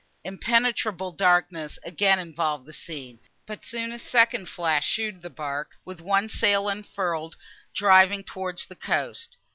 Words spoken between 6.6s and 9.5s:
unfurled, driving towards the coast.